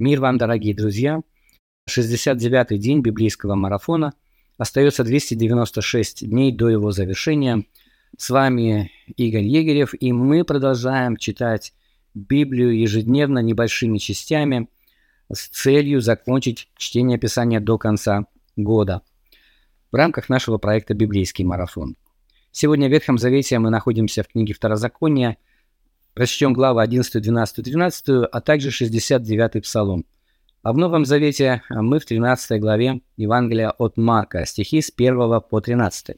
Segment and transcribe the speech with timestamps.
[0.00, 1.20] Мир вам, дорогие друзья!
[1.86, 4.14] 69-й день библейского марафона.
[4.56, 7.66] Остается 296 дней до его завершения.
[8.16, 11.74] С вами Игорь Егерев, и мы продолжаем читать
[12.14, 14.70] Библию ежедневно небольшими частями
[15.30, 18.24] с целью закончить чтение Писания до конца
[18.56, 19.02] года
[19.92, 21.96] в рамках нашего проекта «Библейский марафон».
[22.52, 25.36] Сегодня в Ветхом Завете мы находимся в книге Второзакония–
[26.14, 30.04] Прочтем главы 11, 12, 13, а также 69 Псалом.
[30.62, 35.60] А в Новом Завете мы в 13 главе Евангелия от Марка, стихи с 1 по
[35.60, 36.16] 13.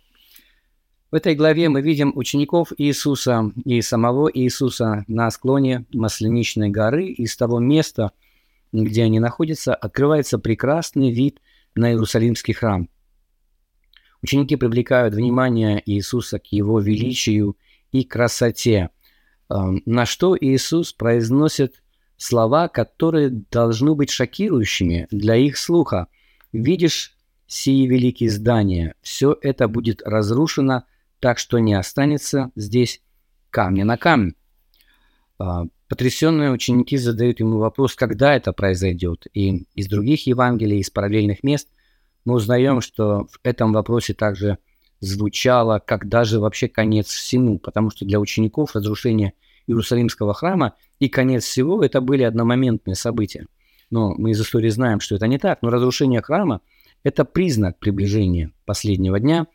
[1.11, 7.27] В этой главе мы видим учеников Иисуса и самого Иисуса на склоне Масленичной горы, и
[7.27, 8.13] с того места,
[8.73, 11.39] где они находятся, открывается прекрасный вид
[11.75, 12.89] на Иерусалимский храм.
[14.23, 17.59] Ученики привлекают внимание Иисуса к его величию
[17.93, 18.89] и красоте–
[19.49, 21.83] на что Иисус произносит
[22.17, 26.09] слова, которые должны быть шокирующими для их слуха.
[26.53, 30.85] «Видишь сии великие здания, все это будет разрушено,
[31.21, 33.03] так что не останется здесь
[33.51, 34.35] камня на камне».
[35.39, 39.27] А, потрясенные ученики задают ему вопрос, когда это произойдет.
[39.35, 41.69] И из других Евангелий, из параллельных мест
[42.25, 44.59] мы узнаем, что в этом вопросе также
[45.03, 49.35] звучало, когда же вообще конец всему, потому что для учеников разрушение
[49.67, 53.47] Иерусалимского храма и конец всего это были одномоментные события.
[53.91, 55.61] Но мы из истории знаем, что это не так.
[55.61, 56.61] Но разрушение храма–
[57.03, 59.49] это признак приближения последнего дня.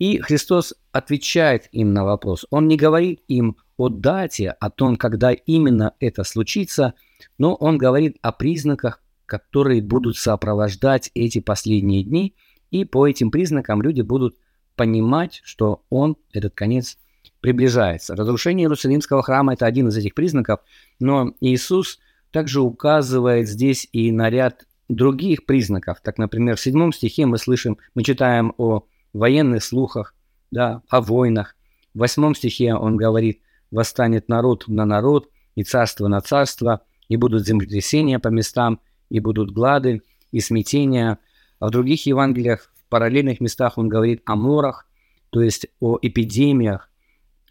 [0.00, 2.44] И Христос отвечает им на вопрос.
[2.50, 6.94] Он не говорит им о дате, о том, когда именно это случится,
[7.38, 12.34] но он говорит о признаках, которые будут сопровождать эти последние дни,
[12.72, 14.36] и по этим признакам люди будут
[14.80, 16.96] понимать, что он, этот конец,
[17.42, 18.16] приближается.
[18.16, 20.60] Разрушение Иерусалимского храма– это один из этих признаков,
[20.98, 21.98] но Иисус
[22.30, 25.98] также указывает здесь и на ряд других признаков.
[26.02, 30.14] Так, например, в седьмом стихе мы слышим, мы читаем о военных слухах,
[30.50, 31.56] да, о войнах.
[31.92, 37.46] В восьмом стихе он говорит, восстанет народ на народ, и царство на царство, и будут
[37.46, 40.00] землетрясения по местам, и будут глады,
[40.32, 41.18] и смятения.
[41.58, 44.86] А в других Евангелиях, параллельных местах он говорит о морах,
[45.30, 46.90] то есть о эпидемиях,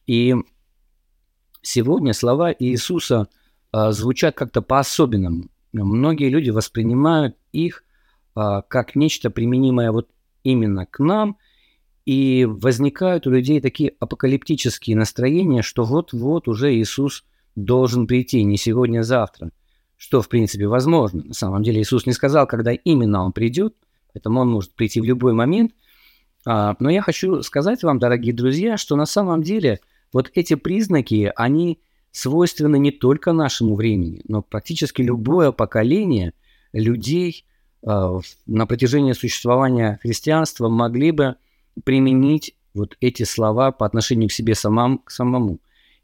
[0.06, 0.36] и
[1.62, 3.28] сегодня слова Иисуса
[3.72, 5.46] а, звучат как-то по-особенному.
[5.72, 7.84] Многие люди воспринимают их
[8.36, 10.10] а, как нечто применимое вот
[10.44, 11.38] именно к нам,
[12.06, 17.24] и возникают у людей такие апокалиптические настроения, что вот-вот уже Иисус
[17.56, 19.52] должен прийти, не сегодня, а завтра.
[19.96, 21.24] Что, в принципе, возможно.
[21.26, 23.76] На самом деле Иисус не сказал, когда именно Он придет,
[24.14, 25.74] поэтому Он может прийти в любой момент.
[26.46, 29.80] А, но я хочу сказать вам, дорогие друзья, что на самом деле–
[30.14, 31.80] вот эти признаки, они
[32.12, 36.34] свойственны не только нашему времени, но практически любое поколение
[36.74, 37.46] людей
[37.84, 41.36] э, на протяжении существования христианства могли бы
[41.84, 45.60] применить вот эти слова по отношению к себе самам, к самому.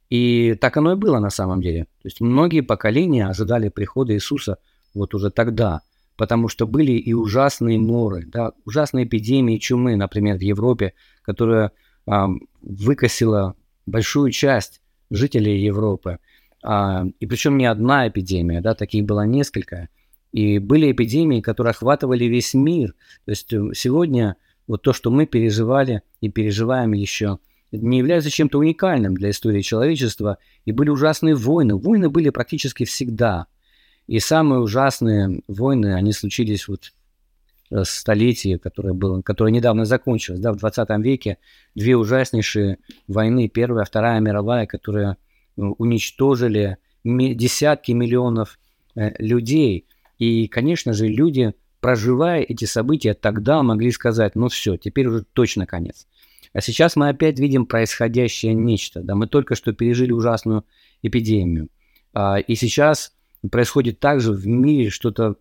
[0.09, 1.85] И так оно и было на самом деле.
[2.01, 4.59] То есть многие поколения ожидали прихода Иисуса
[4.93, 5.81] вот уже тогда,
[6.17, 11.71] потому что были и ужасные моры, да, ужасные эпидемии чумы, например, в Европе, которая
[12.07, 12.11] э,
[12.61, 13.55] выкосила
[13.85, 16.19] большую часть жителей Европы.
[16.63, 19.89] А, и причем не одна эпидемия, да, таких было несколько.
[20.31, 22.95] И были эпидемии, которые охватывали весь мир.
[23.25, 24.35] То есть э, сегодня
[24.67, 27.39] вот то, что мы переживали и переживаем еще,
[27.71, 30.37] не является чем-то уникальным для истории человечества.
[30.65, 31.75] И были ужасные войны.
[31.75, 33.47] Войны были практически всегда.
[34.07, 36.91] И самые ужасные войны, они случились вот
[37.71, 41.39] Э, столетие, которое, было, которое недавно закончилось, да, в 20 веке,
[41.73, 42.77] две ужаснейшие
[43.07, 45.17] войны, Первая, Вторая мировая, которые
[45.57, 48.59] э, уничтожили десятки миллионов
[48.95, 49.87] э, людей.
[50.19, 55.65] И, конечно же, люди, проживая эти события, тогда могли сказать, ну все, теперь уже точно
[55.65, 56.07] конец.
[56.53, 59.01] А сейчас мы опять видим происходящее нечто.
[59.01, 60.65] Да, мы только что пережили ужасную
[61.01, 61.69] эпидемию.
[62.13, 63.11] А, и сейчас
[63.51, 65.35] происходит также в мире что-то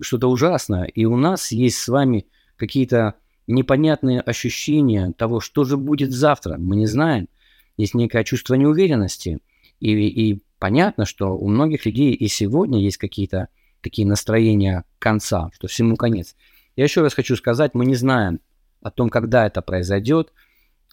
[0.00, 2.26] что-то ужасное, и у нас есть с вами
[2.56, 3.14] какие-то
[3.46, 7.28] непонятные ощущения того, что же будет завтра, мы не знаем.
[7.76, 9.38] Есть некое чувство неуверенности,
[9.80, 13.48] и, и понятно, что у многих людей и сегодня есть какие-то
[13.80, 16.36] такие настроения конца, что всему конец.
[16.76, 18.40] Я еще раз хочу сказать, мы не знаем
[18.80, 20.32] о том, когда это произойдет,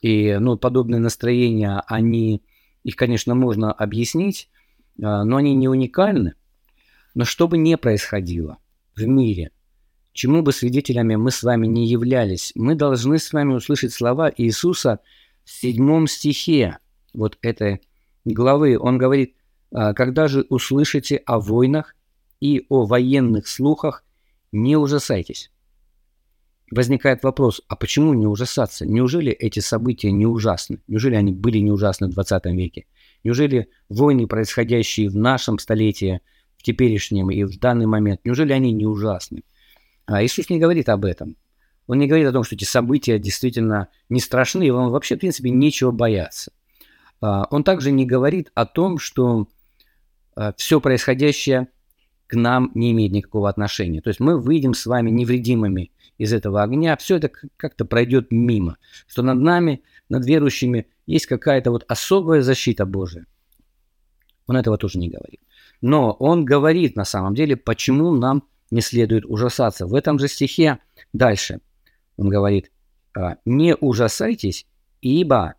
[0.02, 2.42] и ну, подобные настроения, они,
[2.84, 4.50] их, конечно, можно объяснить,
[5.00, 6.34] но они не уникальны.
[7.16, 8.58] Но что бы ни происходило–
[9.00, 9.52] в мире.
[10.14, 15.00] Чему бы свидетелями мы с вами не являлись, мы должны с вами услышать слова Иисуса
[15.46, 16.80] в седьмом стихе
[17.14, 17.82] вот этой
[18.26, 18.78] главы.
[18.78, 19.36] Он говорит,
[19.72, 21.96] «А когда же услышите о войнах
[22.40, 24.04] и о военных слухах
[24.52, 25.52] не ужасайтесь.
[26.72, 28.86] Возникает вопрос, а почему не ужасаться?
[28.86, 30.80] Неужели эти события не ужасны?
[30.88, 32.86] Неужели они были не ужасны в 20 веке?
[33.24, 36.22] Неужели войны, происходящие в нашем столетии,
[36.58, 39.44] в теперешнем и в данный момент, неужели они не ужасны?
[40.06, 41.38] А Иисус не говорит об этом.
[41.88, 45.20] Он не говорит о том, что эти события действительно не страшны, и вам вообще, в
[45.20, 46.52] принципе, нечего бояться.
[47.20, 49.48] А, он также не говорит о том, что
[50.36, 51.70] а, все происходящее
[52.30, 54.02] к нам не имеет никакого отношения.
[54.02, 58.78] То есть мы выйдем с вами невредимыми из этого огня, все это как-то пройдет мимо.
[59.08, 63.26] Что над нами, над верующими есть какая-то вот особая защита Божия.
[64.46, 65.42] Он этого тоже не говорит.
[65.82, 69.88] Но он говорит на самом деле, почему нам не следует ужасаться.
[69.88, 70.78] В этом же стихе
[71.14, 71.62] дальше
[72.16, 72.72] он говорит,
[73.18, 74.68] «А, не ужасайтесь,
[75.02, 75.56] ибо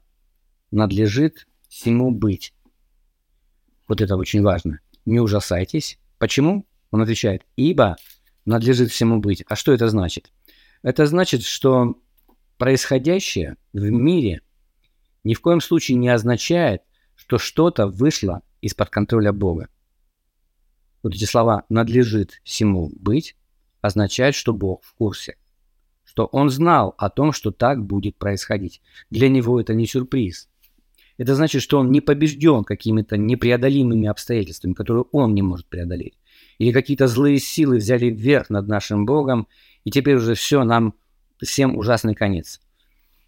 [0.70, 2.55] надлежит всему быть.
[3.88, 4.78] Вот это очень важно.
[5.05, 6.67] Не ужасайтесь, Почему?
[6.90, 7.96] Он отвечает, ибо
[8.44, 9.43] надлежит всему быть.
[9.49, 10.31] А что это значит?
[10.82, 11.99] Это значит, что
[12.58, 14.43] происходящее в мире
[15.25, 16.82] ни в коем случае не означает,
[17.14, 19.69] что что-то вышло из-под контроля Бога.
[21.02, 23.34] Вот эти слова «надлежит всему быть»
[23.81, 25.38] означают, что Бог в курсе,
[26.05, 28.82] что Он знал о том, что так будет происходить.
[29.08, 30.50] Для Него это не сюрприз.
[31.20, 36.14] Это значит, что он не побежден какими-то непреодолимыми обстоятельствами, которые он не может преодолеть.
[36.56, 39.46] Или какие-то злые силы взяли вверх над нашим Богом,
[39.84, 40.94] и теперь уже все, нам
[41.37, 42.62] всем ужасный конец.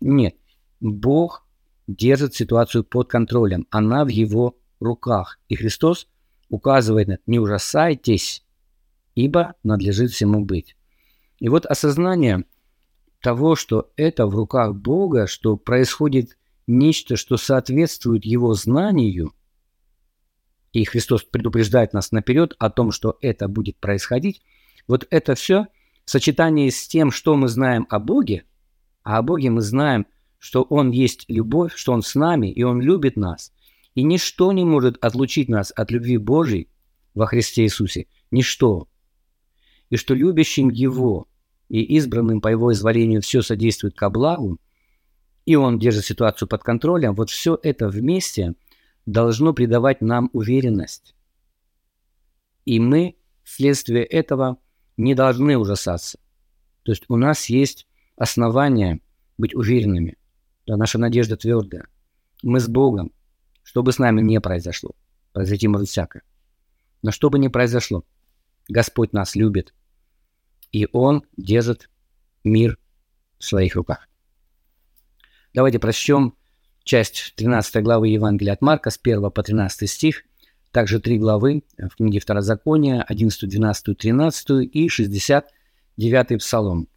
[0.00, 0.36] Нет,
[0.80, 1.46] Бог
[1.86, 5.38] держит ситуацию под контролем, она в его руках.
[5.50, 6.08] И Христос
[6.48, 8.42] указывает на не ужасайтесь,
[9.14, 10.76] ибо надлежит всему быть.
[11.40, 12.46] И вот осознание
[13.20, 19.34] того, что это в руках Бога, что происходит нечто, что соответствует его знанию,
[20.72, 24.42] и Христос предупреждает нас наперед о том, что это будет происходить,
[24.88, 25.66] вот это все
[26.04, 28.44] в сочетании с тем, что мы знаем о Боге,
[29.02, 30.06] а о Боге мы знаем,
[30.38, 33.52] что Он есть любовь, что Он с нами, и Он любит нас,
[33.94, 36.68] и ничто не может отлучить нас от любви Божьей
[37.14, 38.88] во Христе Иисусе, ничто,
[39.90, 41.28] и что любящим Его
[41.68, 44.58] и избранным по Его изволению все содействует ко благу,
[45.44, 48.54] и он держит ситуацию под контролем, вот все это вместе
[49.06, 51.14] должно придавать нам уверенность.
[52.64, 54.58] И мы вследствие этого
[54.96, 56.18] не должны ужасаться.
[56.84, 57.86] То есть у нас есть
[58.16, 59.00] основания
[59.36, 60.16] быть уверенными.
[60.66, 61.88] Да, наша надежда твердая.
[62.42, 63.12] Мы с Богом.
[63.64, 64.92] Что бы с нами не произошло.
[65.32, 66.22] Произойти может всякое.
[67.02, 68.04] Но что бы ни произошло,
[68.68, 69.74] Господь нас любит.
[70.70, 71.90] И Он держит
[72.44, 72.78] мир
[73.38, 74.08] в своих руках.
[75.54, 76.34] Давайте прочтем
[76.82, 80.22] часть 13 главы Евангелия от Марка с 1 по 13 стих,
[80.70, 86.88] также три главы в книге Второзакония, 11, 12, 13 и 69 Псалом.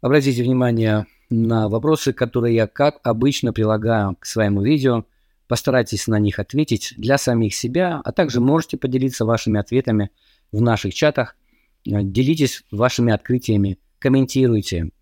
[0.00, 5.04] Обратите внимание на вопросы, которые я, как обычно, прилагаю к своему видео.
[5.48, 10.10] Постарайтесь на них ответить для самих себя, а также можете поделиться вашими ответами
[10.52, 11.36] в наших чатах.
[11.84, 14.92] Делитесь вашими открытиями, комментируйте,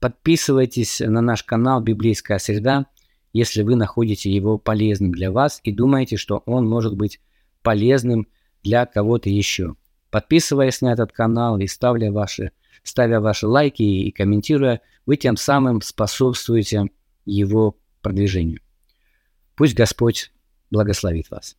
[0.00, 2.86] Подписывайтесь на наш канал «Библейская среда»,
[3.32, 7.20] если вы находите его полезным для вас и думаете, что он может быть
[7.62, 8.26] полезным
[8.62, 9.76] для кого-то еще.
[10.10, 15.82] Подписываясь на этот канал и ставля ваши, ставя ваши лайки и комментируя, вы тем самым
[15.82, 16.86] способствуете
[17.24, 18.60] его продвижению.
[19.54, 20.32] Пусть Господь
[20.70, 21.56] благословит вас.